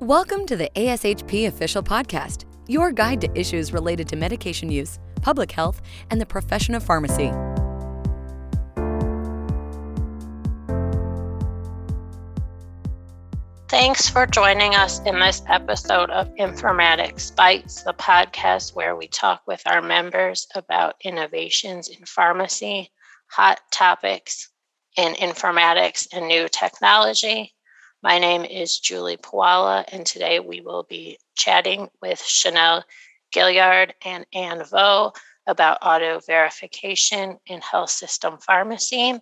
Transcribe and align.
Welcome 0.00 0.46
to 0.46 0.56
the 0.56 0.70
ASHP 0.76 1.48
Official 1.48 1.82
Podcast, 1.82 2.44
your 2.68 2.92
guide 2.92 3.20
to 3.22 3.36
issues 3.36 3.72
related 3.72 4.06
to 4.10 4.16
medication 4.16 4.70
use, 4.70 5.00
public 5.22 5.50
health, 5.50 5.82
and 6.08 6.20
the 6.20 6.24
profession 6.24 6.76
of 6.76 6.84
pharmacy. 6.84 7.32
Thanks 13.68 14.08
for 14.08 14.24
joining 14.24 14.76
us 14.76 15.00
in 15.00 15.18
this 15.18 15.42
episode 15.48 16.10
of 16.10 16.32
Informatics 16.36 17.34
Bites, 17.34 17.82
the 17.82 17.92
podcast 17.92 18.76
where 18.76 18.94
we 18.94 19.08
talk 19.08 19.42
with 19.48 19.62
our 19.66 19.82
members 19.82 20.46
about 20.54 20.94
innovations 21.02 21.88
in 21.88 22.04
pharmacy, 22.06 22.92
hot 23.26 23.58
topics 23.72 24.48
in 24.96 25.14
informatics, 25.14 26.06
and 26.12 26.28
new 26.28 26.46
technology. 26.46 27.52
My 28.00 28.20
name 28.20 28.44
is 28.44 28.78
Julie 28.78 29.16
Pawala, 29.16 29.84
and 29.90 30.06
today 30.06 30.38
we 30.38 30.60
will 30.60 30.84
be 30.84 31.18
chatting 31.34 31.88
with 32.00 32.22
Chanel 32.22 32.84
Gilliard 33.34 33.90
and 34.04 34.24
Anne 34.32 34.62
Vo 34.62 35.12
about 35.48 35.78
auto 35.82 36.20
verification 36.20 37.38
in 37.44 37.60
health 37.60 37.90
system 37.90 38.38
pharmacy. 38.38 39.20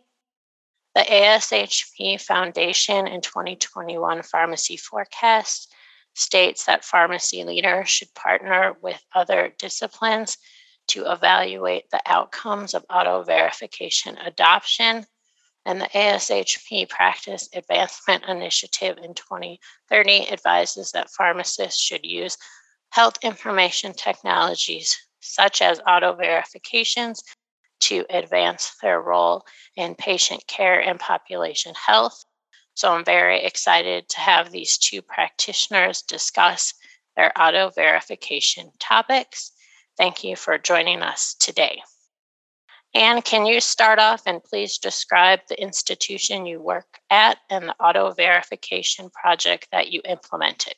The 0.94 1.00
ASHP 1.00 2.20
Foundation 2.20 3.06
in 3.06 3.22
2021 3.22 4.22
Pharmacy 4.22 4.76
Forecast 4.76 5.72
states 6.14 6.66
that 6.66 6.84
pharmacy 6.84 7.44
leaders 7.44 7.88
should 7.88 8.12
partner 8.14 8.76
with 8.82 9.02
other 9.14 9.54
disciplines 9.58 10.36
to 10.88 11.10
evaluate 11.10 11.88
the 11.90 12.02
outcomes 12.04 12.74
of 12.74 12.84
auto 12.90 13.22
verification 13.22 14.18
adoption 14.18 15.06
and 15.66 15.80
the 15.80 15.88
ASHP 15.88 16.88
Practice 16.88 17.48
Advancement 17.52 18.24
Initiative 18.24 18.96
in 19.02 19.14
2030 19.14 20.30
advises 20.30 20.92
that 20.92 21.10
pharmacists 21.10 21.82
should 21.82 22.04
use 22.04 22.38
health 22.90 23.18
information 23.22 23.92
technologies 23.92 24.96
such 25.20 25.60
as 25.60 25.80
auto 25.86 26.14
verifications 26.14 27.22
to 27.80 28.06
advance 28.08 28.76
their 28.80 29.02
role 29.02 29.44
in 29.74 29.96
patient 29.96 30.46
care 30.46 30.80
and 30.80 31.00
population 31.00 31.74
health. 31.74 32.24
So 32.74 32.92
I'm 32.92 33.04
very 33.04 33.44
excited 33.44 34.08
to 34.10 34.20
have 34.20 34.50
these 34.50 34.78
two 34.78 35.02
practitioners 35.02 36.02
discuss 36.02 36.74
their 37.16 37.32
auto 37.36 37.70
verification 37.70 38.70
topics. 38.78 39.50
Thank 39.98 40.22
you 40.22 40.36
for 40.36 40.58
joining 40.58 41.02
us 41.02 41.34
today. 41.34 41.82
Anne, 42.94 43.20
can 43.22 43.44
you 43.46 43.60
start 43.60 43.98
off 43.98 44.22
and 44.26 44.42
please 44.42 44.78
describe 44.78 45.40
the 45.48 45.60
institution 45.60 46.46
you 46.46 46.60
work 46.60 46.98
at 47.10 47.38
and 47.50 47.68
the 47.68 47.74
auto 47.78 48.12
verification 48.12 49.10
project 49.10 49.68
that 49.70 49.92
you 49.92 50.00
implemented? 50.04 50.74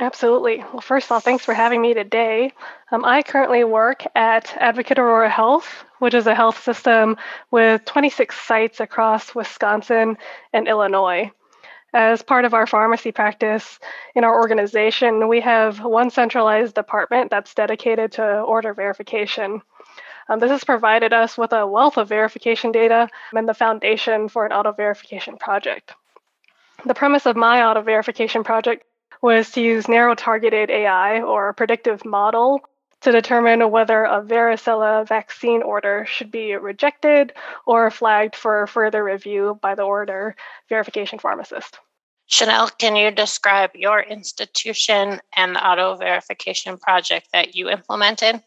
Absolutely. 0.00 0.58
Well, 0.58 0.80
first 0.80 1.06
of 1.06 1.12
all, 1.12 1.20
thanks 1.20 1.44
for 1.44 1.54
having 1.54 1.82
me 1.82 1.92
today. 1.92 2.52
Um, 2.92 3.04
I 3.04 3.22
currently 3.22 3.64
work 3.64 4.04
at 4.14 4.56
Advocate 4.56 4.98
Aurora 4.98 5.28
Health, 5.28 5.84
which 5.98 6.14
is 6.14 6.28
a 6.28 6.36
health 6.36 6.62
system 6.62 7.16
with 7.50 7.84
26 7.84 8.38
sites 8.40 8.78
across 8.78 9.34
Wisconsin 9.34 10.16
and 10.52 10.68
Illinois. 10.68 11.32
As 11.94 12.22
part 12.22 12.44
of 12.44 12.54
our 12.54 12.66
pharmacy 12.66 13.10
practice 13.10 13.80
in 14.14 14.22
our 14.22 14.38
organization, 14.38 15.26
we 15.26 15.40
have 15.40 15.82
one 15.82 16.10
centralized 16.10 16.74
department 16.74 17.30
that's 17.30 17.54
dedicated 17.54 18.12
to 18.12 18.40
order 18.42 18.74
verification. 18.74 19.62
Um, 20.28 20.38
this 20.38 20.50
has 20.50 20.64
provided 20.64 21.12
us 21.12 21.38
with 21.38 21.52
a 21.52 21.66
wealth 21.66 21.96
of 21.96 22.08
verification 22.08 22.72
data 22.72 23.08
and 23.32 23.48
the 23.48 23.54
foundation 23.54 24.28
for 24.28 24.44
an 24.44 24.52
auto 24.52 24.72
verification 24.72 25.38
project. 25.38 25.94
The 26.84 26.94
premise 26.94 27.26
of 27.26 27.36
my 27.36 27.64
auto 27.64 27.82
verification 27.82 28.44
project 28.44 28.84
was 29.22 29.50
to 29.52 29.60
use 29.60 29.88
narrow 29.88 30.14
targeted 30.14 30.70
AI 30.70 31.22
or 31.22 31.48
a 31.48 31.54
predictive 31.54 32.04
model 32.04 32.60
to 33.00 33.12
determine 33.12 33.70
whether 33.70 34.04
a 34.04 34.22
varicella 34.22 35.06
vaccine 35.06 35.62
order 35.62 36.04
should 36.06 36.30
be 36.30 36.54
rejected 36.54 37.32
or 37.66 37.90
flagged 37.90 38.36
for 38.36 38.66
further 38.66 39.02
review 39.02 39.58
by 39.62 39.74
the 39.74 39.82
order 39.82 40.36
verification 40.68 41.18
pharmacist. 41.18 41.78
Chanel, 42.26 42.68
can 42.68 42.94
you 42.94 43.10
describe 43.10 43.70
your 43.74 44.00
institution 44.00 45.20
and 45.34 45.54
the 45.54 45.66
auto 45.66 45.96
verification 45.96 46.76
project 46.76 47.28
that 47.32 47.54
you 47.54 47.70
implemented? 47.70 48.42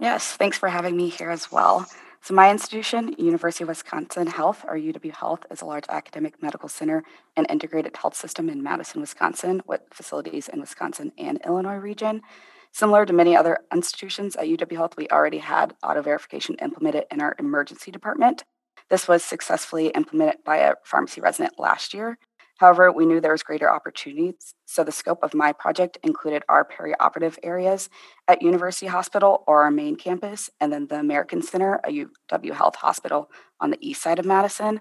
Yes, 0.00 0.34
thanks 0.34 0.56
for 0.56 0.68
having 0.68 0.96
me 0.96 1.08
here 1.08 1.30
as 1.30 1.50
well. 1.50 1.84
So, 2.20 2.32
my 2.32 2.50
institution, 2.50 3.16
University 3.18 3.64
of 3.64 3.68
Wisconsin 3.68 4.28
Health, 4.28 4.64
or 4.68 4.76
UW 4.76 5.12
Health, 5.12 5.44
is 5.50 5.60
a 5.60 5.64
large 5.64 5.86
academic 5.88 6.40
medical 6.40 6.68
center 6.68 7.02
and 7.36 7.50
integrated 7.50 7.96
health 7.96 8.14
system 8.14 8.48
in 8.48 8.62
Madison, 8.62 9.00
Wisconsin, 9.00 9.60
with 9.66 9.80
facilities 9.92 10.48
in 10.48 10.60
Wisconsin 10.60 11.10
and 11.18 11.40
Illinois 11.44 11.76
region. 11.76 12.22
Similar 12.70 13.06
to 13.06 13.12
many 13.12 13.36
other 13.36 13.58
institutions 13.72 14.36
at 14.36 14.46
UW 14.46 14.76
Health, 14.76 14.96
we 14.96 15.08
already 15.08 15.38
had 15.38 15.74
auto 15.82 16.00
verification 16.02 16.54
implemented 16.62 17.04
in 17.10 17.20
our 17.20 17.34
emergency 17.38 17.90
department. 17.90 18.44
This 18.90 19.08
was 19.08 19.24
successfully 19.24 19.88
implemented 19.88 20.44
by 20.44 20.58
a 20.58 20.74
pharmacy 20.84 21.20
resident 21.20 21.58
last 21.58 21.92
year. 21.92 22.18
However, 22.58 22.90
we 22.90 23.06
knew 23.06 23.20
there 23.20 23.32
was 23.32 23.44
greater 23.44 23.70
opportunities, 23.70 24.54
so 24.66 24.82
the 24.82 24.90
scope 24.90 25.20
of 25.22 25.32
my 25.32 25.52
project 25.52 25.96
included 26.02 26.42
our 26.48 26.66
perioperative 26.66 27.38
areas 27.44 27.88
at 28.26 28.42
University 28.42 28.86
Hospital 28.86 29.44
or 29.46 29.62
our 29.62 29.70
main 29.70 29.94
campus, 29.94 30.50
and 30.60 30.72
then 30.72 30.88
the 30.88 30.98
American 30.98 31.40
Center, 31.40 31.80
a 31.84 31.90
UW 31.90 32.54
Health 32.54 32.74
hospital 32.76 33.30
on 33.60 33.70
the 33.70 33.78
east 33.80 34.02
side 34.02 34.18
of 34.18 34.26
Madison. 34.26 34.80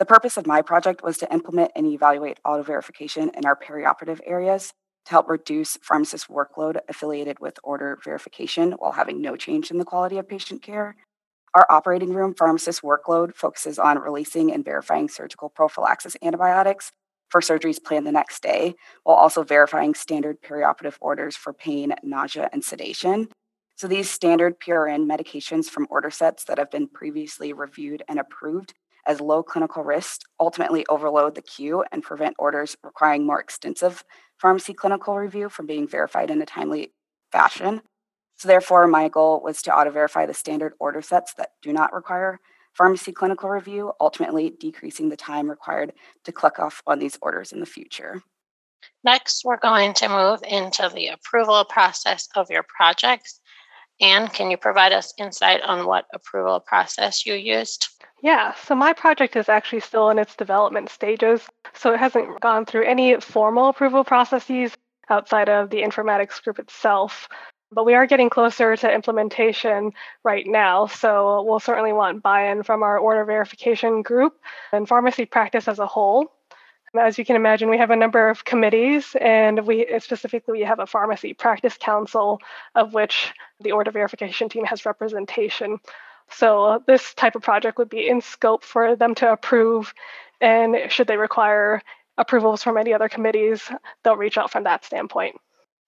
The 0.00 0.04
purpose 0.04 0.36
of 0.36 0.48
my 0.48 0.62
project 0.62 1.04
was 1.04 1.16
to 1.18 1.32
implement 1.32 1.70
and 1.76 1.86
evaluate 1.86 2.40
auto 2.44 2.64
verification 2.64 3.30
in 3.36 3.46
our 3.46 3.56
perioperative 3.56 4.18
areas 4.26 4.72
to 5.04 5.10
help 5.12 5.28
reduce 5.28 5.76
pharmacist 5.76 6.26
workload 6.26 6.78
affiliated 6.88 7.38
with 7.38 7.56
order 7.62 8.00
verification 8.02 8.72
while 8.72 8.92
having 8.92 9.22
no 9.22 9.36
change 9.36 9.70
in 9.70 9.78
the 9.78 9.84
quality 9.84 10.18
of 10.18 10.28
patient 10.28 10.60
care. 10.60 10.96
Our 11.54 11.66
operating 11.70 12.14
room 12.14 12.34
pharmacist 12.34 12.82
workload 12.82 13.34
focuses 13.34 13.78
on 13.78 13.98
releasing 13.98 14.52
and 14.52 14.64
verifying 14.64 15.08
surgical 15.08 15.48
prophylaxis 15.48 16.16
antibiotics 16.20 16.90
for 17.32 17.40
surgeries 17.40 17.82
planned 17.82 18.06
the 18.06 18.12
next 18.12 18.42
day, 18.42 18.74
while 19.04 19.16
also 19.16 19.42
verifying 19.42 19.94
standard 19.94 20.42
perioperative 20.42 20.96
orders 21.00 21.34
for 21.34 21.54
pain, 21.54 21.94
nausea, 22.02 22.50
and 22.52 22.62
sedation. 22.62 23.28
So 23.74 23.88
these 23.88 24.10
standard 24.10 24.60
PRN 24.60 25.10
medications 25.10 25.64
from 25.64 25.86
order 25.90 26.10
sets 26.10 26.44
that 26.44 26.58
have 26.58 26.70
been 26.70 26.86
previously 26.86 27.54
reviewed 27.54 28.02
and 28.06 28.20
approved 28.20 28.74
as 29.06 29.20
low 29.20 29.42
clinical 29.42 29.82
risk 29.82 30.20
ultimately 30.38 30.84
overload 30.88 31.34
the 31.34 31.42
queue 31.42 31.82
and 31.90 32.02
prevent 32.02 32.36
orders 32.38 32.76
requiring 32.84 33.26
more 33.26 33.40
extensive 33.40 34.04
pharmacy 34.38 34.74
clinical 34.74 35.16
review 35.16 35.48
from 35.48 35.66
being 35.66 35.88
verified 35.88 36.30
in 36.30 36.42
a 36.42 36.46
timely 36.46 36.92
fashion. 37.32 37.80
So 38.36 38.46
therefore, 38.46 38.86
my 38.86 39.08
goal 39.08 39.40
was 39.42 39.62
to 39.62 39.74
auto 39.74 39.90
verify 39.90 40.26
the 40.26 40.34
standard 40.34 40.74
order 40.78 41.00
sets 41.00 41.32
that 41.34 41.50
do 41.62 41.72
not 41.72 41.94
require 41.94 42.40
pharmacy 42.74 43.12
clinical 43.12 43.50
review, 43.50 43.92
ultimately 44.00 44.50
decreasing 44.58 45.08
the 45.08 45.16
time 45.16 45.48
required 45.48 45.92
to 46.24 46.32
click 46.32 46.58
off 46.58 46.82
on 46.86 46.98
these 46.98 47.18
orders 47.22 47.52
in 47.52 47.60
the 47.60 47.66
future. 47.66 48.22
Next, 49.04 49.44
we're 49.44 49.58
going 49.58 49.94
to 49.94 50.08
move 50.08 50.40
into 50.46 50.90
the 50.92 51.08
approval 51.08 51.64
process 51.64 52.28
of 52.34 52.50
your 52.50 52.64
projects. 52.64 53.40
Anne, 54.00 54.28
can 54.28 54.50
you 54.50 54.56
provide 54.56 54.92
us 54.92 55.14
insight 55.18 55.60
on 55.62 55.86
what 55.86 56.06
approval 56.12 56.60
process 56.60 57.24
you 57.26 57.34
used? 57.34 57.88
Yeah, 58.22 58.54
so 58.54 58.74
my 58.74 58.92
project 58.92 59.36
is 59.36 59.48
actually 59.48 59.80
still 59.80 60.10
in 60.10 60.18
its 60.18 60.36
development 60.36 60.88
stages, 60.88 61.48
so 61.74 61.92
it 61.92 61.98
hasn't 61.98 62.40
gone 62.40 62.64
through 62.64 62.84
any 62.84 63.20
formal 63.20 63.68
approval 63.68 64.04
processes 64.04 64.76
outside 65.10 65.48
of 65.48 65.70
the 65.70 65.82
informatics 65.82 66.42
group 66.42 66.58
itself. 66.58 67.28
But 67.74 67.86
we 67.86 67.94
are 67.94 68.06
getting 68.06 68.28
closer 68.28 68.76
to 68.76 68.94
implementation 68.94 69.92
right 70.24 70.46
now, 70.46 70.86
so 70.86 71.42
we'll 71.42 71.58
certainly 71.58 71.94
want 71.94 72.22
buy 72.22 72.50
in 72.50 72.62
from 72.62 72.82
our 72.82 72.98
order 72.98 73.24
verification 73.24 74.02
group 74.02 74.38
and 74.72 74.86
pharmacy 74.86 75.24
practice 75.24 75.68
as 75.68 75.78
a 75.78 75.86
whole. 75.86 76.30
As 76.94 77.16
you 77.16 77.24
can 77.24 77.36
imagine, 77.36 77.70
we 77.70 77.78
have 77.78 77.90
a 77.90 77.96
number 77.96 78.28
of 78.28 78.44
committees, 78.44 79.16
and 79.18 79.66
we 79.66 79.86
specifically 80.00 80.60
we 80.60 80.64
have 80.66 80.80
a 80.80 80.86
pharmacy 80.86 81.32
practice 81.32 81.78
council, 81.78 82.38
of 82.74 82.92
which 82.92 83.32
the 83.60 83.72
order 83.72 83.90
verification 83.90 84.50
team 84.50 84.66
has 84.66 84.84
representation. 84.84 85.78
So 86.28 86.82
this 86.86 87.14
type 87.14 87.36
of 87.36 87.42
project 87.42 87.78
would 87.78 87.88
be 87.88 88.06
in 88.06 88.20
scope 88.20 88.64
for 88.64 88.96
them 88.96 89.14
to 89.16 89.32
approve, 89.32 89.94
and 90.42 90.92
should 90.92 91.06
they 91.06 91.16
require 91.16 91.80
approvals 92.18 92.62
from 92.62 92.76
any 92.76 92.92
other 92.92 93.08
committees, 93.08 93.70
they'll 94.04 94.16
reach 94.16 94.36
out 94.36 94.50
from 94.50 94.64
that 94.64 94.84
standpoint. 94.84 95.36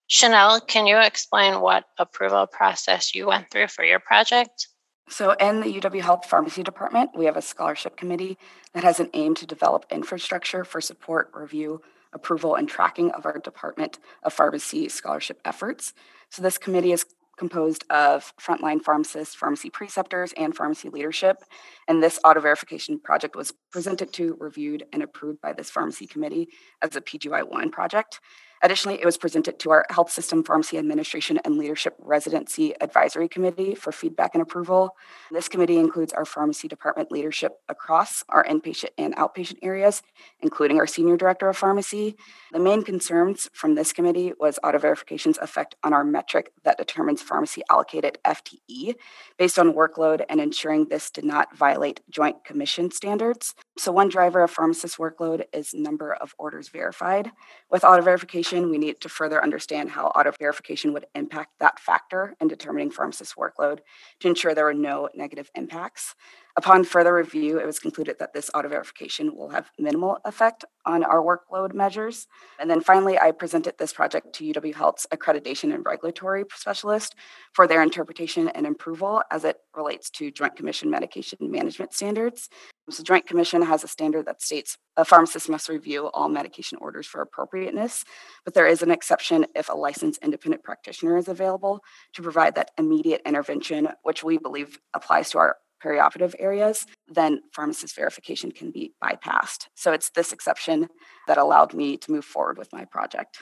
Chanel, 0.07 0.61
can 0.61 0.85
you 0.85 0.99
explain 0.99 1.61
what 1.61 1.85
approval 1.97 2.45
process 2.45 3.15
you 3.15 3.27
went 3.27 3.49
through 3.49 3.67
for 3.67 3.83
your 3.83 3.99
project? 3.99 4.67
So, 5.09 5.31
in 5.33 5.61
the 5.61 5.79
UW 5.79 6.01
Health 6.01 6.25
Pharmacy 6.25 6.63
Department, 6.63 7.11
we 7.15 7.25
have 7.25 7.37
a 7.37 7.41
scholarship 7.41 7.97
committee 7.97 8.37
that 8.73 8.83
has 8.83 8.99
an 8.99 9.09
aim 9.13 9.35
to 9.35 9.45
develop 9.45 9.85
infrastructure 9.91 10.63
for 10.63 10.81
support, 10.81 11.31
review, 11.33 11.81
approval, 12.13 12.55
and 12.55 12.67
tracking 12.67 13.11
of 13.11 13.25
our 13.25 13.39
Department 13.39 13.99
of 14.23 14.33
Pharmacy 14.33 14.89
scholarship 14.89 15.39
efforts. 15.45 15.93
So, 16.29 16.41
this 16.41 16.57
committee 16.57 16.91
is 16.91 17.05
composed 17.37 17.83
of 17.89 18.33
frontline 18.37 18.81
pharmacists, 18.81 19.35
pharmacy 19.35 19.69
preceptors, 19.69 20.33
and 20.37 20.55
pharmacy 20.55 20.89
leadership. 20.89 21.43
And 21.87 22.01
this 22.01 22.19
auto 22.23 22.39
verification 22.39 22.99
project 22.99 23.35
was 23.35 23.53
presented 23.71 24.13
to, 24.13 24.37
reviewed, 24.39 24.85
and 24.93 25.03
approved 25.03 25.41
by 25.41 25.53
this 25.53 25.69
pharmacy 25.69 26.07
committee 26.07 26.49
as 26.81 26.95
a 26.95 27.01
PGY1 27.01 27.71
project. 27.71 28.19
Additionally, 28.61 28.99
it 28.99 29.05
was 29.05 29.17
presented 29.17 29.59
to 29.59 29.71
our 29.71 29.85
Health 29.89 30.11
System 30.11 30.43
Pharmacy 30.43 30.77
Administration 30.77 31.39
and 31.43 31.57
Leadership 31.57 31.95
Residency 31.99 32.73
Advisory 32.81 33.27
Committee 33.27 33.75
for 33.75 33.91
feedback 33.91 34.31
and 34.33 34.41
approval. 34.41 34.95
This 35.31 35.47
committee 35.47 35.77
includes 35.77 36.13
our 36.13 36.25
pharmacy 36.25 36.67
department 36.67 37.11
leadership 37.11 37.59
across 37.69 38.23
our 38.29 38.43
inpatient 38.43 38.89
and 38.97 39.15
outpatient 39.15 39.57
areas, 39.61 40.01
including 40.39 40.79
our 40.79 40.87
Senior 40.87 41.17
Director 41.17 41.49
of 41.49 41.57
Pharmacy. 41.57 42.15
The 42.51 42.59
main 42.59 42.83
concerns 42.83 43.49
from 43.53 43.75
this 43.75 43.91
committee 43.91 44.33
was 44.39 44.59
auto 44.63 44.79
verification's 44.79 45.37
effect 45.37 45.75
on 45.83 45.93
our 45.93 46.03
metric 46.03 46.51
that 46.63 46.77
determines 46.77 47.21
pharmacy 47.21 47.61
allocated 47.69 48.17
FTE 48.25 48.95
based 49.37 49.59
on 49.59 49.73
workload 49.73 50.23
and 50.29 50.39
ensuring 50.39 50.85
this 50.85 51.09
did 51.09 51.25
not 51.25 51.55
violate 51.55 52.01
Joint 52.09 52.43
Commission 52.43 52.91
standards. 52.91 53.53
So, 53.77 53.91
one 53.91 54.09
driver 54.09 54.41
of 54.41 54.51
pharmacist 54.51 54.97
workload 54.97 55.43
is 55.53 55.73
number 55.73 56.13
of 56.13 56.33
orders 56.37 56.69
verified. 56.69 57.31
With 57.69 57.83
auto 57.83 58.01
verification, 58.01 58.44
we 58.51 58.77
need 58.77 59.01
to 59.01 59.09
further 59.09 59.43
understand 59.43 59.89
how 59.89 60.07
auto 60.07 60.31
verification 60.39 60.93
would 60.93 61.05
impact 61.15 61.51
that 61.59 61.79
factor 61.79 62.35
in 62.39 62.47
determining 62.47 62.91
pharmacist 62.91 63.35
workload 63.35 63.79
to 64.19 64.27
ensure 64.27 64.53
there 64.53 64.65
were 64.65 64.73
no 64.73 65.09
negative 65.15 65.49
impacts. 65.55 66.15
Upon 66.57 66.85
further 66.85 67.13
review, 67.13 67.59
it 67.59 67.65
was 67.65 67.79
concluded 67.79 68.17
that 68.19 68.33
this 68.33 68.49
auto 68.53 68.69
verification 68.69 69.35
will 69.35 69.49
have 69.49 69.71
minimal 69.77 70.19
effect 70.23 70.63
on 70.85 71.03
our 71.03 71.21
workload 71.21 71.73
measures. 71.73 72.27
And 72.57 72.69
then 72.69 72.79
finally, 72.79 73.19
I 73.19 73.31
presented 73.31 73.77
this 73.77 73.91
project 73.91 74.31
to 74.35 74.45
UW 74.45 74.73
Health's 74.73 75.05
accreditation 75.13 75.73
and 75.73 75.85
regulatory 75.85 76.45
specialist 76.53 77.13
for 77.51 77.67
their 77.67 77.83
interpretation 77.83 78.47
and 78.47 78.65
approval 78.65 79.21
as 79.31 79.43
it 79.43 79.57
relates 79.75 80.09
to 80.11 80.31
Joint 80.31 80.55
Commission 80.55 80.89
medication 80.89 81.39
management 81.41 81.93
standards. 81.93 82.47
So, 82.89 83.03
Joint 83.03 83.27
Commission 83.27 83.61
has 83.63 83.83
a 83.83 83.87
standard 83.89 84.25
that 84.27 84.41
states 84.41 84.77
a 84.95 85.03
pharmacist 85.03 85.49
must 85.49 85.67
review 85.67 86.07
all 86.13 86.29
medication 86.29 86.77
orders 86.79 87.05
for 87.05 87.19
appropriateness, 87.19 88.05
but 88.45 88.53
there 88.53 88.67
is 88.67 88.81
an 88.81 88.91
exception 88.91 89.45
if 89.55 89.67
a 89.67 89.73
licensed 89.73 90.23
independent 90.23 90.63
practitioner 90.63 91.17
is 91.17 91.27
available 91.27 91.81
to 92.13 92.21
provide 92.21 92.55
that 92.55 92.71
immediate 92.77 93.21
intervention, 93.25 93.89
which 94.03 94.23
we 94.23 94.37
believe 94.37 94.79
applies 94.93 95.31
to 95.31 95.39
our 95.39 95.57
perioperative 95.83 96.35
areas, 96.39 96.85
then 97.07 97.41
pharmacist 97.51 97.95
verification 97.95 98.51
can 98.51 98.71
be 98.71 98.93
bypassed. 99.03 99.67
So 99.75 99.93
it's 99.93 100.09
this 100.09 100.31
exception 100.31 100.89
that 101.27 101.37
allowed 101.37 101.73
me 101.73 101.97
to 101.97 102.11
move 102.11 102.25
forward 102.25 102.57
with 102.57 102.71
my 102.73 102.85
project. 102.85 103.39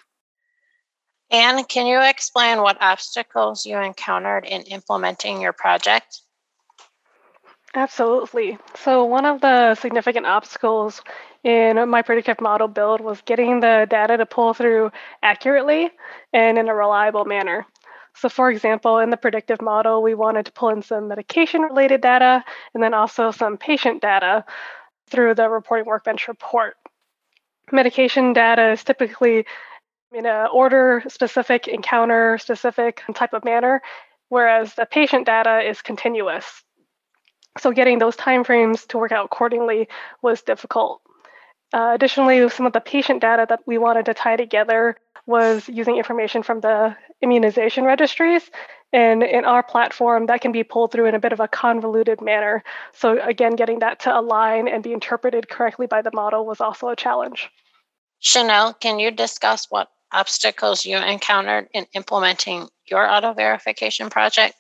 Anne, 1.32 1.64
can 1.66 1.88
you 1.88 2.02
explain 2.02 2.62
what 2.62 2.78
obstacles 2.80 3.66
you 3.66 3.78
encountered 3.78 4.46
in 4.46 4.62
implementing 4.64 5.42
your 5.42 5.54
project? 5.54 6.22
Absolutely. 7.76 8.60
So, 8.76 9.04
one 9.04 9.26
of 9.26 9.42
the 9.42 9.74
significant 9.74 10.28
obstacles 10.28 11.02
in 11.44 11.90
my 11.90 12.04
predictive 12.04 12.40
model 12.40 12.68
build 12.68 13.02
was 13.02 13.20
getting 13.22 13.62
the 13.62 13.88
data 13.90 14.16
to 14.18 14.28
pull 14.28 14.54
through 14.54 14.92
accurately 15.24 15.90
and 16.32 16.60
in 16.60 16.70
a 16.70 16.76
reliable 16.76 17.26
manner. 17.26 17.66
So, 18.16 18.30
for 18.30 18.50
example, 18.50 19.00
in 19.00 19.10
the 19.10 19.18
predictive 19.18 19.62
model, 19.62 20.02
we 20.04 20.14
wanted 20.14 20.46
to 20.46 20.52
pull 20.52 20.70
in 20.70 20.82
some 20.82 21.08
medication 21.08 21.62
related 21.62 22.02
data 22.02 22.44
and 22.74 22.84
then 22.84 22.94
also 22.94 23.32
some 23.32 23.58
patient 23.58 24.02
data 24.02 24.46
through 25.10 25.36
the 25.36 25.50
reporting 25.50 25.86
workbench 25.86 26.28
report. 26.28 26.76
Medication 27.72 28.34
data 28.34 28.72
is 28.72 28.84
typically 28.84 29.46
in 30.14 30.26
an 30.26 30.48
order 30.54 31.04
specific, 31.08 31.68
encounter 31.68 32.38
specific 32.38 33.02
type 33.16 33.34
of 33.34 33.44
manner, 33.44 33.82
whereas 34.30 34.76
the 34.76 34.86
patient 34.86 35.26
data 35.26 35.68
is 35.68 35.82
continuous. 35.82 36.64
So, 37.58 37.72
getting 37.72 38.00
those 38.00 38.16
timeframes 38.16 38.88
to 38.88 38.98
work 38.98 39.12
out 39.12 39.26
accordingly 39.26 39.88
was 40.22 40.42
difficult. 40.42 41.02
Uh, 41.74 41.92
additionally, 41.94 42.48
some 42.50 42.68
of 42.68 42.74
the 42.74 42.80
patient 42.80 43.20
data 43.20 43.46
that 43.50 43.62
we 43.66 43.80
wanted 43.80 44.06
to 44.06 44.14
tie 44.14 44.36
together 44.36 44.96
was 45.26 45.68
using 45.68 45.98
information 45.98 46.44
from 46.44 46.60
the 46.60 46.96
immunization 47.22 47.84
registries. 47.84 48.44
And 48.92 49.24
in 49.24 49.44
our 49.44 49.64
platform, 49.64 50.28
that 50.28 50.42
can 50.42 50.52
be 50.52 50.64
pulled 50.64 50.92
through 50.92 51.08
in 51.08 51.16
a 51.16 51.20
bit 51.20 51.34
of 51.34 51.40
a 51.40 51.48
convoluted 51.48 52.22
manner. 52.22 52.64
So, 52.94 53.20
again, 53.20 53.56
getting 53.56 53.80
that 53.80 54.02
to 54.02 54.16
align 54.16 54.68
and 54.68 54.84
be 54.84 54.94
interpreted 54.94 55.50
correctly 55.50 55.88
by 55.88 56.04
the 56.04 56.12
model 56.14 56.46
was 56.46 56.62
also 56.62 56.90
a 56.90 56.96
challenge. 56.96 57.50
Chanel, 58.20 58.74
can 58.76 59.00
you 59.00 59.10
discuss 59.10 59.66
what 59.70 59.90
obstacles 60.12 60.86
you 60.86 60.98
encountered 60.98 61.70
in 61.74 61.88
implementing 61.94 62.70
your 62.86 63.10
auto 63.10 63.34
verification 63.34 64.12
project? 64.12 64.56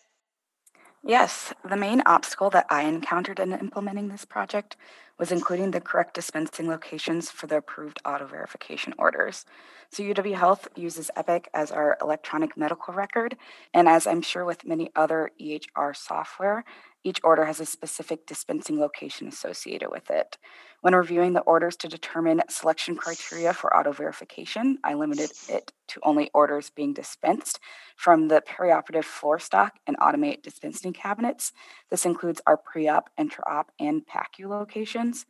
Yes, 1.05 1.53
the 1.69 1.75
main 1.75 2.01
obstacle 2.05 2.49
that 2.51 2.65
I 2.69 2.83
encountered 2.83 3.37
in 3.37 3.51
implementing 3.51 4.07
this 4.07 4.23
project 4.23 4.77
was 5.19 5.33
including 5.33 5.71
the 5.71 5.81
correct 5.81 6.13
dispensing 6.13 6.69
locations 6.69 7.29
for 7.29 7.45
the 7.45 7.57
approved 7.57 7.99
auto 8.05 8.25
verification 8.25 8.93
orders. 8.97 9.45
So, 9.89 10.01
UW 10.01 10.35
Health 10.35 10.69
uses 10.77 11.11
Epic 11.17 11.49
as 11.53 11.71
our 11.71 11.97
electronic 12.01 12.55
medical 12.55 12.93
record, 12.93 13.35
and 13.73 13.89
as 13.89 14.07
I'm 14.07 14.21
sure 14.21 14.45
with 14.45 14.65
many 14.65 14.91
other 14.95 15.31
EHR 15.41 15.93
software, 15.93 16.63
each 17.03 17.19
order 17.23 17.45
has 17.45 17.59
a 17.59 17.65
specific 17.65 18.25
dispensing 18.25 18.79
location 18.79 19.27
associated 19.27 19.89
with 19.89 20.09
it. 20.09 20.37
When 20.81 20.95
reviewing 20.95 21.33
the 21.33 21.41
orders 21.41 21.75
to 21.77 21.87
determine 21.87 22.41
selection 22.49 22.95
criteria 22.95 23.53
for 23.53 23.75
auto 23.75 23.91
verification, 23.91 24.77
I 24.83 24.93
limited 24.93 25.31
it 25.49 25.71
to 25.89 25.99
only 26.03 26.29
orders 26.33 26.69
being 26.69 26.93
dispensed 26.93 27.59
from 27.95 28.27
the 28.27 28.41
perioperative 28.41 29.05
floor 29.05 29.39
stock 29.39 29.73
and 29.87 29.97
automated 30.01 30.43
dispensing 30.43 30.93
cabinets. 30.93 31.51
This 31.89 32.05
includes 32.05 32.41
our 32.47 32.57
pre 32.57 32.87
op, 32.87 33.09
intra 33.17 33.43
op, 33.47 33.71
and 33.79 34.05
PACU 34.05 34.47
locations. 34.49 35.25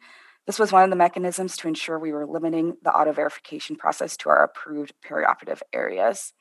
This 0.46 0.60
was 0.60 0.72
one 0.72 0.84
of 0.84 0.90
the 0.90 0.96
mechanisms 0.96 1.56
to 1.58 1.68
ensure 1.68 1.98
we 1.98 2.12
were 2.12 2.26
limiting 2.26 2.76
the 2.84 2.92
auto 2.92 3.14
verification 3.14 3.78
process 3.78 4.18
to 4.18 4.30
our 4.30 4.44
approved 4.44 4.94
perioperative 5.08 5.62
areas. 5.72 6.34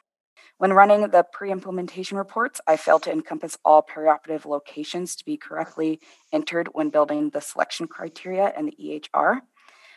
When 0.63 0.75
running 0.75 1.09
the 1.09 1.25
pre-implementation 1.25 2.17
reports, 2.17 2.61
I 2.69 2.77
failed 2.77 3.03
to 3.03 3.11
encompass 3.11 3.59
all 3.65 3.83
perioperative 3.83 4.47
locations 4.47 5.17
to 5.17 5.25
be 5.25 5.37
correctly 5.37 5.99
entered 6.33 6.69
when 6.73 6.89
building 6.89 7.31
the 7.31 7.41
selection 7.41 7.89
criteria 7.89 8.53
and 8.57 8.69
the 8.69 8.77
EHR. 8.81 9.41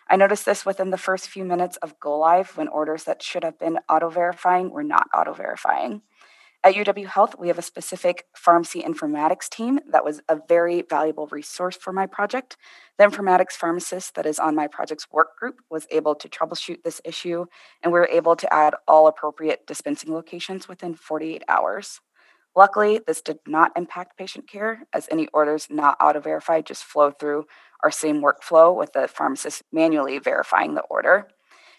I 0.09 0.15
noticed 0.15 0.44
this 0.44 0.65
within 0.65 0.89
the 0.89 0.97
first 0.97 1.29
few 1.29 1.45
minutes 1.45 1.77
of 1.83 2.00
go 2.00 2.17
live 2.17 2.57
when 2.57 2.67
orders 2.67 3.03
that 3.03 3.21
should 3.21 3.44
have 3.44 3.59
been 3.59 3.77
auto 3.88 4.09
verifying 4.09 4.71
were 4.71 4.81
not 4.81 5.07
auto 5.13 5.33
verifying. 5.33 6.01
At 6.65 6.73
UW 6.73 7.06
Health, 7.06 7.35
we 7.38 7.47
have 7.50 7.59
a 7.59 7.62
specific 7.62 8.25
pharmacy 8.35 8.81
informatics 8.81 9.47
team 9.47 9.79
that 9.91 10.03
was 10.03 10.21
a 10.27 10.39
very 10.50 10.81
valuable 10.81 11.27
resource 11.27 11.77
for 11.77 11.94
my 11.94 12.07
project. 12.07 12.57
The 12.97 13.03
informatics 13.03 13.51
pharmacist 13.51 14.15
that 14.15 14.25
is 14.25 14.39
on 14.39 14.56
my 14.56 14.65
project's 14.65 15.06
work 15.12 15.38
group 15.38 15.57
was 15.69 15.85
able 15.91 16.15
to 16.15 16.27
troubleshoot 16.27 16.81
this 16.81 17.01
issue, 17.06 17.45
and 17.83 17.94
we 17.94 18.00
were 18.00 18.09
able 18.12 18.35
to 18.38 18.51
add 18.51 18.73
all 18.88 19.06
appropriate 19.06 19.68
dispensing 19.68 20.11
locations 20.11 20.68
within 20.68 20.95
48 20.95 21.44
hours. 21.47 22.01
Luckily, 22.56 22.99
this 23.06 23.21
did 23.21 23.37
not 23.45 23.71
impact 23.78 24.18
patient 24.18 24.47
care, 24.49 24.87
as 24.92 25.07
any 25.11 25.28
orders 25.33 25.68
not 25.69 25.97
auto 26.01 26.19
verified 26.19 26.66
just 26.66 26.83
flow 26.83 27.11
through 27.11 27.45
our 27.83 27.92
same 27.92 28.23
workflow 28.23 28.75
with 28.75 28.92
the 28.94 29.07
pharmacist 29.07 29.61
manually 29.71 30.18
verifying 30.18 30.73
the 30.73 30.81
order. 30.90 31.28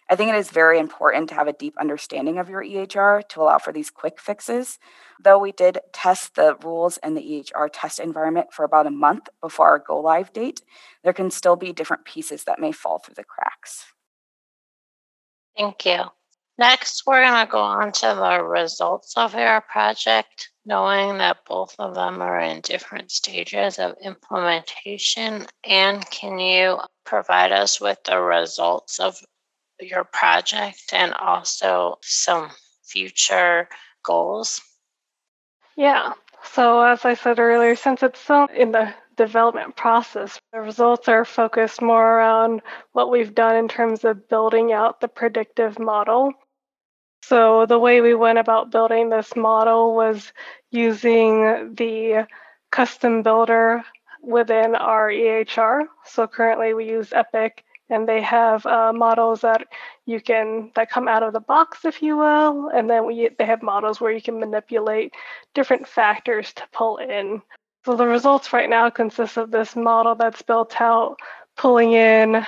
I 0.08 0.14
think 0.14 0.30
it 0.30 0.36
is 0.36 0.50
very 0.50 0.78
important 0.78 1.28
to 1.28 1.34
have 1.34 1.48
a 1.48 1.52
deep 1.52 1.74
understanding 1.80 2.38
of 2.38 2.48
your 2.48 2.62
EHR 2.62 3.28
to 3.28 3.40
allow 3.40 3.58
for 3.58 3.72
these 3.72 3.90
quick 3.90 4.20
fixes. 4.20 4.78
Though 5.22 5.38
we 5.38 5.50
did 5.50 5.78
test 5.92 6.36
the 6.36 6.56
rules 6.62 6.98
in 6.98 7.14
the 7.14 7.22
EHR 7.22 7.68
test 7.72 7.98
environment 7.98 8.52
for 8.52 8.64
about 8.64 8.86
a 8.86 8.90
month 8.90 9.28
before 9.40 9.68
our 9.68 9.78
go 9.80 9.98
live 9.98 10.32
date, 10.32 10.62
there 11.02 11.12
can 11.12 11.30
still 11.30 11.56
be 11.56 11.72
different 11.72 12.04
pieces 12.04 12.44
that 12.44 12.60
may 12.60 12.70
fall 12.70 12.98
through 12.98 13.16
the 13.16 13.24
cracks. 13.24 13.86
Thank 15.56 15.86
you. 15.86 16.04
Next, 16.58 17.02
we're 17.06 17.22
going 17.22 17.44
to 17.44 17.50
go 17.50 17.58
on 17.58 17.92
to 17.92 18.14
the 18.18 18.42
results 18.42 19.14
of 19.16 19.34
our 19.34 19.60
project, 19.60 20.50
knowing 20.64 21.18
that 21.18 21.44
both 21.46 21.74
of 21.78 21.94
them 21.94 22.22
are 22.22 22.40
in 22.40 22.60
different 22.62 23.10
stages 23.10 23.78
of 23.78 23.94
implementation. 24.02 25.46
Anne 25.64 26.00
can 26.02 26.38
you 26.38 26.78
provide 27.04 27.52
us 27.52 27.78
with 27.78 27.98
the 28.04 28.18
results 28.18 29.00
of 29.00 29.18
your 29.80 30.04
project 30.04 30.92
and 30.92 31.12
also 31.14 31.98
some 32.02 32.50
future 32.84 33.68
goals? 34.04 34.60
Yeah. 35.76 36.14
So, 36.52 36.80
as 36.80 37.04
I 37.04 37.14
said 37.14 37.38
earlier, 37.38 37.76
since 37.76 38.02
it's 38.02 38.20
still 38.20 38.46
in 38.54 38.72
the 38.72 38.94
development 39.16 39.76
process, 39.76 40.40
the 40.52 40.60
results 40.60 41.08
are 41.08 41.24
focused 41.24 41.82
more 41.82 42.18
around 42.18 42.62
what 42.92 43.10
we've 43.10 43.34
done 43.34 43.56
in 43.56 43.68
terms 43.68 44.04
of 44.04 44.28
building 44.28 44.72
out 44.72 45.00
the 45.00 45.08
predictive 45.08 45.78
model. 45.78 46.32
So, 47.22 47.66
the 47.66 47.78
way 47.78 48.00
we 48.00 48.14
went 48.14 48.38
about 48.38 48.70
building 48.70 49.10
this 49.10 49.34
model 49.34 49.94
was 49.94 50.32
using 50.70 51.74
the 51.74 52.26
custom 52.70 53.22
builder 53.22 53.82
within 54.22 54.74
our 54.74 55.10
EHR. 55.10 55.82
So, 56.04 56.26
currently 56.26 56.72
we 56.72 56.88
use 56.88 57.12
Epic 57.12 57.64
and 57.88 58.08
they 58.08 58.20
have 58.20 58.64
uh, 58.66 58.92
models 58.92 59.42
that 59.42 59.66
you 60.06 60.20
can 60.20 60.70
that 60.74 60.90
come 60.90 61.08
out 61.08 61.22
of 61.22 61.32
the 61.32 61.40
box 61.40 61.84
if 61.84 62.02
you 62.02 62.16
will 62.16 62.68
and 62.68 62.90
then 62.90 63.06
we 63.06 63.28
they 63.38 63.46
have 63.46 63.62
models 63.62 64.00
where 64.00 64.12
you 64.12 64.22
can 64.22 64.40
manipulate 64.40 65.12
different 65.54 65.86
factors 65.86 66.52
to 66.52 66.62
pull 66.72 66.96
in 66.98 67.40
so 67.84 67.94
the 67.94 68.06
results 68.06 68.52
right 68.52 68.68
now 68.68 68.90
consist 68.90 69.36
of 69.36 69.50
this 69.50 69.76
model 69.76 70.14
that's 70.14 70.42
built 70.42 70.80
out 70.80 71.16
pulling 71.56 71.92
in 71.92 72.44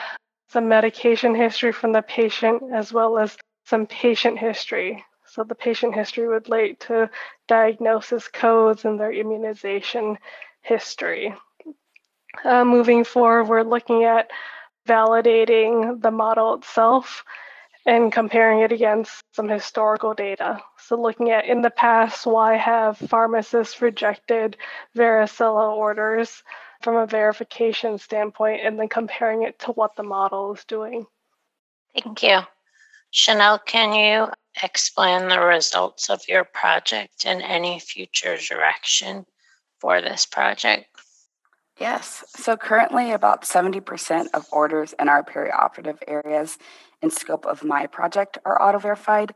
some 0.49 0.68
medication 0.68 1.35
history 1.35 1.73
from 1.73 1.92
the 1.92 2.02
patient 2.02 2.62
as 2.73 2.92
well 2.92 3.18
as 3.18 3.37
some 3.64 3.87
patient 3.87 4.38
history. 4.38 5.04
So 5.26 5.45
the 5.45 5.54
patient 5.54 5.95
history 5.95 6.26
would 6.26 6.49
relate 6.49 6.80
to 6.80 7.11
diagnosis 7.47 8.28
codes 8.28 8.85
and 8.85 8.99
their 8.99 9.12
immunization 9.12 10.18
history. 10.62 11.35
Uh, 12.45 12.64
moving 12.64 13.04
forward, 13.04 13.45
we're 13.45 13.62
looking 13.62 14.04
at 14.04 14.30
validating 14.88 16.00
the 16.02 16.11
model 16.11 16.54
itself 16.54 17.25
and 17.87 18.12
comparing 18.12 18.61
it 18.61 18.73
against 18.73 19.23
some 19.33 19.49
historical 19.49 20.14
data. 20.14 20.61
So, 20.78 21.00
looking 21.00 21.30
at 21.30 21.47
in 21.47 21.62
the 21.62 21.71
past, 21.71 22.26
why 22.26 22.57
have 22.57 22.99
pharmacists 22.99 23.80
rejected 23.80 24.57
varicella 24.97 25.76
orders 25.76 26.42
from 26.83 26.97
a 26.97 27.07
verification 27.07 27.99
standpoint, 27.99 28.61
and 28.64 28.78
then 28.78 28.88
comparing 28.88 29.42
it 29.42 29.59
to 29.61 29.73
what 29.73 29.97
the 29.97 30.02
model 30.02 30.54
is 30.54 30.64
doing. 30.64 31.07
Thank 31.95 32.23
you. 32.23 32.40
Chanel, 33.11 33.59
can 33.59 33.92
you 33.95 34.28
explain 34.62 35.28
the 35.28 35.40
results 35.40 36.11
of 36.11 36.21
your 36.28 36.45
project 36.45 37.25
and 37.26 37.42
any 37.42 37.80
future 37.80 38.37
direction 38.37 39.25
for 39.80 40.00
this 40.00 40.26
project? 40.26 40.87
Yes. 41.78 42.25
So 42.35 42.56
currently, 42.56 43.12
about 43.12 43.42
70% 43.42 44.28
of 44.35 44.47
orders 44.50 44.94
in 44.99 45.08
our 45.08 45.23
perioperative 45.23 45.99
areas 46.08 46.58
in 47.00 47.11
scope 47.11 47.47
of 47.47 47.62
my 47.62 47.87
project 47.87 48.38
are 48.44 48.61
auto 48.61 48.78
verified. 48.78 49.32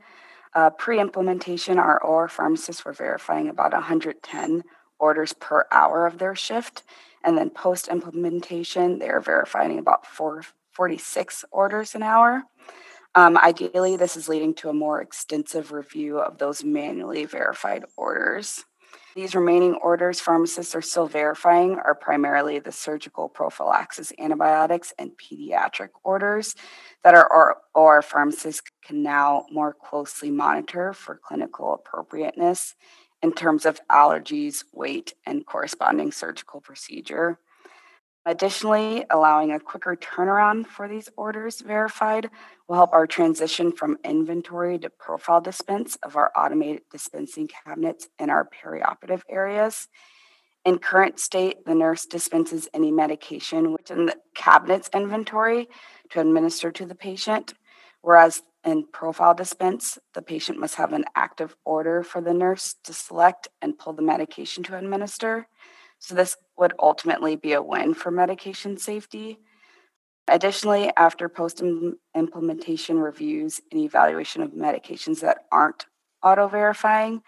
Uh, 0.54 0.70
Pre 0.70 1.00
implementation, 1.00 1.78
our 1.78 2.02
OR 2.02 2.28
pharmacists 2.28 2.84
were 2.84 2.92
verifying 2.92 3.48
about 3.48 3.72
110 3.72 4.64
orders 4.98 5.32
per 5.34 5.66
hour 5.70 6.06
of 6.06 6.18
their 6.18 6.34
shift. 6.34 6.82
And 7.24 7.38
then 7.38 7.50
post 7.50 7.86
implementation, 7.86 8.98
they're 8.98 9.20
verifying 9.20 9.78
about 9.78 10.04
446 10.04 11.44
orders 11.52 11.94
an 11.94 12.02
hour. 12.02 12.42
Um, 13.14 13.36
ideally, 13.36 13.96
this 13.96 14.16
is 14.16 14.28
leading 14.28 14.54
to 14.54 14.68
a 14.68 14.74
more 14.74 15.00
extensive 15.00 15.70
review 15.70 16.18
of 16.18 16.38
those 16.38 16.64
manually 16.64 17.24
verified 17.24 17.84
orders. 17.96 18.64
These 19.14 19.34
remaining 19.34 19.74
orders 19.74 20.20
pharmacists 20.20 20.74
are 20.74 20.80
still 20.80 21.06
verifying 21.06 21.74
are 21.74 21.94
primarily 21.94 22.58
the 22.58 22.72
surgical 22.72 23.28
prophylaxis 23.28 24.10
antibiotics 24.18 24.94
and 24.98 25.12
pediatric 25.18 25.90
orders 26.02 26.54
that 27.04 27.14
our 27.14 27.58
or, 27.74 28.00
pharmacists 28.00 28.62
can 28.82 29.02
now 29.02 29.44
more 29.50 29.74
closely 29.74 30.30
monitor 30.30 30.94
for 30.94 31.20
clinical 31.22 31.74
appropriateness 31.74 32.74
in 33.22 33.32
terms 33.32 33.66
of 33.66 33.80
allergies, 33.90 34.64
weight, 34.72 35.12
and 35.26 35.44
corresponding 35.44 36.10
surgical 36.10 36.60
procedure. 36.60 37.38
Additionally, 38.24 39.04
allowing 39.10 39.50
a 39.50 39.58
quicker 39.58 39.96
turnaround 39.96 40.66
for 40.66 40.86
these 40.86 41.08
orders 41.16 41.60
verified 41.60 42.30
will 42.68 42.76
help 42.76 42.92
our 42.92 43.06
transition 43.06 43.72
from 43.72 43.98
inventory 44.04 44.78
to 44.78 44.88
profile 44.90 45.40
dispense 45.40 45.96
of 46.04 46.14
our 46.14 46.30
automated 46.36 46.82
dispensing 46.90 47.48
cabinets 47.48 48.08
in 48.20 48.30
our 48.30 48.48
perioperative 48.48 49.22
areas. 49.28 49.88
In 50.64 50.78
current 50.78 51.18
state, 51.18 51.64
the 51.66 51.74
nurse 51.74 52.06
dispenses 52.06 52.68
any 52.72 52.92
medication 52.92 53.72
within 53.72 54.06
the 54.06 54.16
cabinet's 54.36 54.88
inventory 54.94 55.68
to 56.10 56.20
administer 56.20 56.70
to 56.70 56.86
the 56.86 56.94
patient, 56.94 57.54
whereas 58.02 58.42
in 58.64 58.86
profile 58.86 59.34
dispense, 59.34 59.98
the 60.14 60.22
patient 60.22 60.60
must 60.60 60.76
have 60.76 60.92
an 60.92 61.04
active 61.16 61.56
order 61.64 62.04
for 62.04 62.20
the 62.20 62.32
nurse 62.32 62.76
to 62.84 62.92
select 62.92 63.48
and 63.60 63.76
pull 63.76 63.92
the 63.92 64.02
medication 64.02 64.62
to 64.62 64.78
administer. 64.78 65.48
So, 66.02 66.16
this 66.16 66.36
would 66.58 66.72
ultimately 66.80 67.36
be 67.36 67.52
a 67.52 67.62
win 67.62 67.94
for 67.94 68.10
medication 68.10 68.76
safety. 68.76 69.38
Additionally, 70.26 70.90
after 70.96 71.28
post 71.28 71.62
implementation 72.12 72.98
reviews 72.98 73.60
and 73.70 73.80
evaluation 73.80 74.42
of 74.42 74.50
medications 74.50 75.20
that 75.20 75.44
aren't 75.52 75.86
auto 76.20 76.48
verifying, 76.48 77.22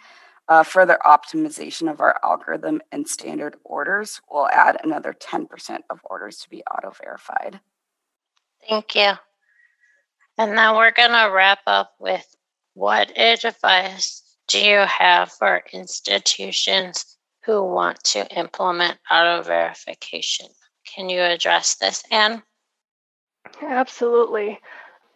uh, 0.48 0.64
further 0.64 0.98
optimization 1.06 1.88
of 1.88 2.00
our 2.00 2.18
algorithm 2.24 2.82
and 2.90 3.06
standard 3.06 3.54
orders 3.62 4.20
will 4.28 4.48
add 4.48 4.76
another 4.82 5.12
10% 5.12 5.78
of 5.88 6.00
orders 6.02 6.38
to 6.38 6.50
be 6.50 6.64
auto 6.64 6.90
verified. 6.90 7.60
Thank 8.68 8.96
you. 8.96 9.12
And 10.36 10.56
now 10.56 10.76
we're 10.76 10.90
going 10.90 11.12
to 11.12 11.32
wrap 11.32 11.60
up 11.68 11.92
with 12.00 12.26
what 12.74 13.16
advice 13.16 14.36
do 14.48 14.58
you 14.58 14.78
have 14.78 15.30
for 15.30 15.62
institutions 15.72 17.13
who 17.44 17.62
want 17.62 18.02
to 18.04 18.26
implement 18.36 18.98
auto 19.10 19.42
verification. 19.42 20.46
Can 20.94 21.08
you 21.08 21.20
address 21.20 21.76
this, 21.76 22.02
Anne? 22.10 22.42
Absolutely. 23.62 24.58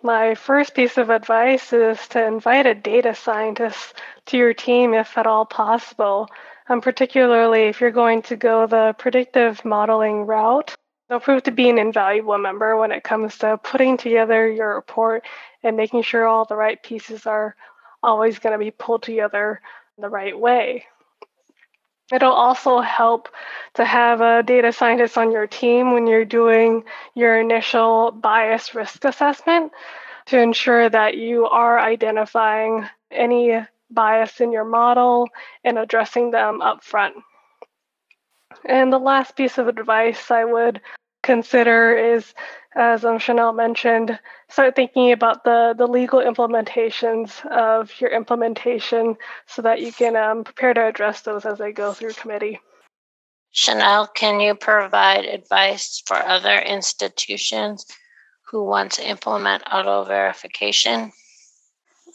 My 0.02 0.34
first 0.34 0.74
piece 0.74 0.96
of 0.96 1.10
advice 1.10 1.72
is 1.72 2.06
to 2.08 2.24
invite 2.24 2.66
a 2.66 2.74
data 2.74 3.14
scientist 3.14 3.94
to 4.26 4.36
your 4.36 4.54
team 4.54 4.94
if 4.94 5.16
at 5.18 5.26
all 5.26 5.44
possible. 5.44 6.28
Um, 6.70 6.82
particularly 6.82 7.62
if 7.62 7.80
you're 7.80 7.90
going 7.90 8.20
to 8.22 8.36
go 8.36 8.66
the 8.66 8.94
predictive 8.98 9.64
modeling 9.64 10.26
route, 10.26 10.74
they'll 11.08 11.18
prove 11.18 11.42
to 11.44 11.50
be 11.50 11.70
an 11.70 11.78
invaluable 11.78 12.36
member 12.36 12.76
when 12.76 12.92
it 12.92 13.04
comes 13.04 13.38
to 13.38 13.56
putting 13.56 13.96
together 13.96 14.50
your 14.50 14.74
report 14.74 15.24
and 15.62 15.78
making 15.78 16.02
sure 16.02 16.26
all 16.26 16.44
the 16.44 16.56
right 16.56 16.82
pieces 16.82 17.26
are 17.26 17.56
always 18.02 18.38
going 18.38 18.52
to 18.52 18.62
be 18.62 18.70
pulled 18.70 19.02
together 19.02 19.62
the 19.96 20.10
right 20.10 20.38
way. 20.38 20.84
It'll 22.12 22.32
also 22.32 22.80
help 22.80 23.28
to 23.74 23.84
have 23.84 24.20
a 24.20 24.42
data 24.42 24.72
scientist 24.72 25.18
on 25.18 25.30
your 25.30 25.46
team 25.46 25.92
when 25.92 26.06
you're 26.06 26.24
doing 26.24 26.84
your 27.14 27.38
initial 27.38 28.12
bias 28.12 28.74
risk 28.74 29.04
assessment 29.04 29.72
to 30.26 30.40
ensure 30.40 30.88
that 30.88 31.16
you 31.16 31.46
are 31.46 31.78
identifying 31.78 32.88
any 33.10 33.58
bias 33.90 34.40
in 34.40 34.52
your 34.52 34.64
model 34.64 35.28
and 35.64 35.78
addressing 35.78 36.30
them 36.30 36.62
up 36.62 36.82
front. 36.82 37.14
And 38.64 38.92
the 38.92 38.98
last 38.98 39.36
piece 39.36 39.58
of 39.58 39.68
advice 39.68 40.30
I 40.30 40.44
would 40.44 40.80
consider 41.28 41.94
is, 41.94 42.32
as 42.74 43.04
um, 43.04 43.18
Chanel 43.18 43.52
mentioned, 43.52 44.18
start 44.48 44.74
thinking 44.74 45.12
about 45.12 45.44
the, 45.44 45.74
the 45.76 45.86
legal 45.86 46.20
implementations 46.20 47.44
of 47.44 47.92
your 48.00 48.08
implementation 48.08 49.14
so 49.46 49.60
that 49.60 49.82
you 49.82 49.92
can 49.92 50.16
um, 50.16 50.42
prepare 50.42 50.72
to 50.72 50.86
address 50.86 51.20
those 51.20 51.44
as 51.44 51.58
they 51.58 51.70
go 51.70 51.92
through 51.92 52.14
committee. 52.14 52.58
Chanel, 53.50 54.06
can 54.06 54.40
you 54.40 54.54
provide 54.54 55.26
advice 55.26 56.02
for 56.06 56.16
other 56.16 56.58
institutions 56.58 57.84
who 58.50 58.64
want 58.64 58.92
to 58.92 59.06
implement 59.06 59.62
auto 59.70 60.04
verification? 60.04 61.12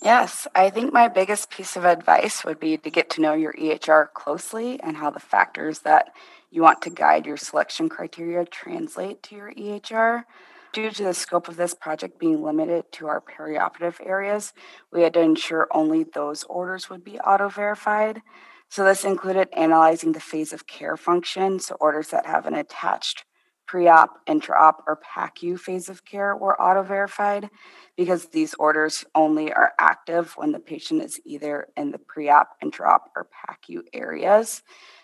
Yes, 0.01 0.47
I 0.55 0.71
think 0.71 0.91
my 0.91 1.07
biggest 1.07 1.51
piece 1.51 1.75
of 1.75 1.85
advice 1.85 2.43
would 2.43 2.59
be 2.59 2.77
to 2.77 2.89
get 2.89 3.11
to 3.11 3.21
know 3.21 3.33
your 3.33 3.53
EHR 3.53 4.11
closely 4.11 4.79
and 4.81 4.97
how 4.97 5.11
the 5.11 5.19
factors 5.19 5.79
that 5.79 6.13
you 6.53 6.61
want 6.61 6.83
to 6.83 6.91
guide 6.91 7.25
your 7.25 7.35
selection 7.35 7.89
criteria 7.89 8.45
translate 8.45 9.23
to 9.23 9.35
your 9.35 9.51
EHR. 9.51 10.23
Due 10.71 10.91
to 10.91 11.03
the 11.03 11.13
scope 11.13 11.47
of 11.47 11.55
this 11.55 11.73
project 11.73 12.19
being 12.19 12.43
limited 12.43 12.83
to 12.91 13.07
our 13.07 13.21
perioperative 13.21 13.95
areas, 14.05 14.53
we 14.91 15.01
had 15.01 15.15
to 15.15 15.19
ensure 15.19 15.67
only 15.71 16.03
those 16.03 16.43
orders 16.43 16.91
would 16.91 17.03
be 17.03 17.19
auto 17.19 17.49
verified. 17.49 18.21
So, 18.69 18.83
this 18.83 19.03
included 19.03 19.49
analyzing 19.53 20.11
the 20.11 20.19
phase 20.19 20.53
of 20.53 20.67
care 20.67 20.95
function, 20.95 21.59
so 21.59 21.75
orders 21.79 22.09
that 22.09 22.27
have 22.27 22.45
an 22.45 22.53
attached 22.53 23.25
pre 23.65 23.87
op, 23.87 24.19
intra 24.27 24.55
op, 24.59 24.83
or 24.85 24.99
PACU 25.15 25.59
phase 25.59 25.89
of 25.89 26.05
care 26.05 26.35
were 26.35 26.59
auto 26.61 26.83
verified 26.83 27.49
because 27.97 28.25
these 28.27 28.53
orders 28.55 29.03
only 29.15 29.51
are 29.51 29.73
active 29.79 30.33
when 30.35 30.51
the 30.51 30.59
patient 30.59 31.01
is 31.01 31.19
either 31.25 31.67
in 31.75 31.89
the 31.89 31.97
pre 31.97 32.29
op, 32.29 32.49
intra 32.61 32.87
op, 32.87 33.09
or 33.15 33.27
PACU 33.47 33.81
areas. 33.93 34.61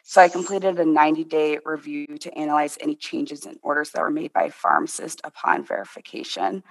So 0.10 0.22
I 0.22 0.28
completed 0.28 0.80
a 0.80 0.86
90 0.86 1.24
day 1.26 1.60
review 1.64 2.08
to 2.22 2.36
analyze 2.36 2.80
any 2.82 2.96
changes 2.96 3.46
in 3.46 3.60
orders 3.62 3.92
that 3.92 4.02
were 4.02 4.10
made 4.10 4.34
by 4.34 4.50
pharmacists 4.50 5.22
upon 5.24 5.64
verification. 5.64 6.64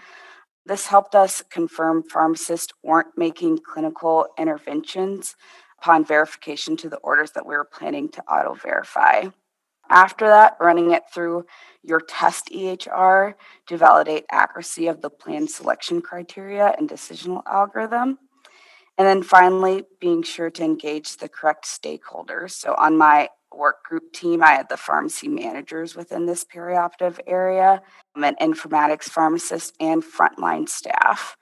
This 0.67 0.89
helped 0.89 1.15
us 1.15 1.45
confirm 1.49 2.03
pharmacists 2.03 2.73
weren't 2.83 3.17
making 3.17 3.61
clinical 3.61 4.27
interventions 4.37 5.37
upon 5.81 6.05
verification 6.05 6.77
to 6.79 6.89
the 6.89 6.97
orders 6.97 7.31
that 7.31 7.47
we 7.47 7.55
were 7.55 7.65
planning 7.65 8.09
to 8.09 8.23
auto 8.23 8.55
verify. 8.55 9.27
After 9.89 10.27
that, 10.27 10.57
running 10.59 10.91
it 10.91 11.05
through 11.15 11.47
your 11.85 12.01
test 12.01 12.51
EHR 12.53 13.35
to 13.69 13.77
validate 13.77 14.25
accuracy 14.33 14.89
of 14.89 15.01
the 15.01 15.11
plan 15.11 15.47
selection 15.47 16.03
criteria 16.03 16.75
and 16.77 16.91
decisional 16.91 17.45
algorithm. 17.47 18.19
And 18.99 19.07
then 19.07 19.23
finally, 19.23 19.85
being 20.01 20.25
sure 20.25 20.51
to 20.51 20.65
engage 20.65 21.17
the 21.17 21.29
correct 21.29 21.65
stakeholders. 21.65 22.51
So 22.51 22.75
on 22.77 22.99
my 22.99 23.29
work 23.55 23.85
group 23.85 24.13
team, 24.13 24.43
I 24.43 24.51
had 24.51 24.69
the 24.69 24.77
pharmacy 24.77 25.29
managers 25.29 25.95
within 25.95 26.27
this 26.27 26.45
perioperative 26.45 27.21
area, 27.27 27.81
an 28.17 28.35
informatics 28.41 29.05
pharmacist, 29.05 29.75
and 29.81 30.03
frontline 30.03 30.69
staff. 30.69 31.37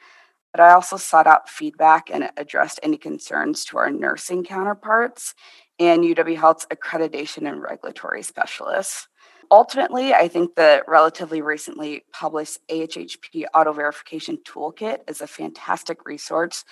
But 0.52 0.60
I 0.60 0.72
also 0.72 0.98
sought 0.98 1.26
out 1.26 1.48
feedback 1.48 2.10
and 2.10 2.30
addressed 2.36 2.78
any 2.82 2.98
concerns 2.98 3.64
to 3.66 3.78
our 3.78 3.90
nursing 3.90 4.44
counterparts 4.44 5.34
and 5.78 6.04
UW 6.04 6.36
Health's 6.36 6.66
accreditation 6.66 7.48
and 7.48 7.60
regulatory 7.60 8.22
specialists. 8.22 9.08
ultimately, 9.50 10.12
I 10.12 10.28
think 10.28 10.56
the 10.56 10.82
relatively 10.88 11.40
recently 11.40 12.02
published 12.12 12.58
ASHP 12.68 13.44
auto 13.54 13.72
verification 13.72 14.38
toolkit 14.44 15.08
is 15.08 15.20
a 15.20 15.26
fantastic 15.26 16.04
resource 16.04 16.64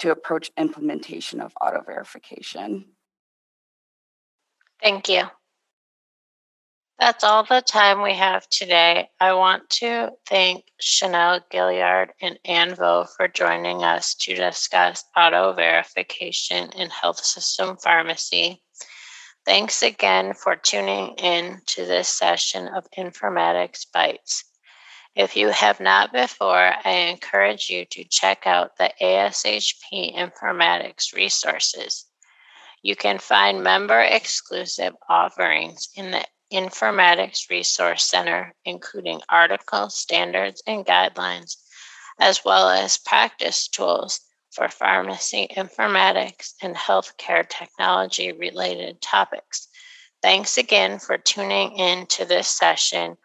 to 0.00 0.10
approach 0.10 0.50
implementation 0.56 1.40
of 1.40 1.52
auto 1.60 1.82
verification. 1.82 2.86
Thank 4.82 5.08
you. 5.08 5.24
That's 6.98 7.22
all 7.22 7.44
the 7.44 7.60
time 7.60 8.02
we 8.02 8.14
have 8.14 8.48
today. 8.48 9.08
I 9.20 9.32
want 9.34 9.70
to 9.70 10.10
thank 10.26 10.64
Chanel 10.80 11.40
Gilliard 11.52 12.08
and 12.20 12.40
Anne 12.44 12.74
Vo 12.74 13.04
for 13.16 13.28
joining 13.28 13.84
us 13.84 14.16
to 14.16 14.34
discuss 14.34 15.04
auto 15.16 15.52
verification 15.52 16.70
in 16.72 16.90
health 16.90 17.24
system 17.24 17.76
pharmacy. 17.76 18.64
Thanks 19.46 19.82
again 19.84 20.34
for 20.34 20.56
tuning 20.56 21.14
in 21.18 21.60
to 21.66 21.84
this 21.84 22.08
session 22.08 22.66
of 22.66 22.88
Informatics 22.98 23.86
Bites. 23.94 24.44
If 25.18 25.34
you 25.34 25.48
have 25.48 25.80
not 25.80 26.12
before, 26.12 26.74
I 26.84 27.10
encourage 27.10 27.68
you 27.68 27.84
to 27.86 28.04
check 28.04 28.46
out 28.46 28.76
the 28.76 28.92
ASHP 29.02 30.14
Informatics 30.14 31.12
resources. 31.12 32.04
You 32.82 32.94
can 32.94 33.18
find 33.18 33.64
member 33.64 34.00
exclusive 34.00 34.94
offerings 35.08 35.88
in 35.96 36.12
the 36.12 36.24
Informatics 36.52 37.50
Resource 37.50 38.04
Center, 38.04 38.54
including 38.64 39.20
articles, 39.28 39.98
standards, 39.98 40.62
and 40.68 40.86
guidelines, 40.86 41.56
as 42.20 42.44
well 42.44 42.68
as 42.68 42.96
practice 42.98 43.66
tools 43.66 44.20
for 44.52 44.68
pharmacy 44.68 45.48
informatics 45.50 46.52
and 46.62 46.76
healthcare 46.76 47.46
technology 47.48 48.30
related 48.30 49.02
topics. 49.02 49.66
Thanks 50.22 50.58
again 50.58 51.00
for 51.00 51.18
tuning 51.18 51.76
in 51.76 52.06
to 52.06 52.24
this 52.24 52.46
session 52.46 53.16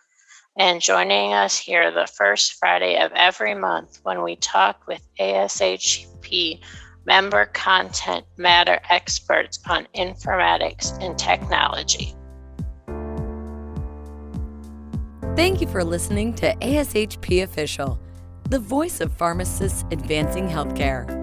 and 0.56 0.82
joining 0.82 1.34
us 1.34 1.58
here 1.58 1.92
the 1.92 2.08
first 2.08 2.54
Friday 2.54 3.00
of 3.00 3.12
every 3.14 3.56
month 3.56 4.00
when 4.04 4.22
we 4.22 4.36
talk 4.36 4.86
with 4.88 5.02
ASHP 5.20 6.60
member 7.06 7.46
content 7.48 8.26
matter 8.38 8.80
experts 8.90 9.60
on 9.68 9.88
informatics 9.96 10.98
and 11.02 11.18
technology. 11.18 12.16
Thank 15.36 15.62
you 15.62 15.68
for 15.68 15.84
listening 15.84 16.34
to 16.36 16.54
ASHP 16.58 17.44
Official, 17.44 18.00
the 18.50 18.60
voice 18.60 19.02
of 19.02 19.12
pharmacists 19.14 19.84
advancing 19.92 20.48
healthcare. 20.48 21.23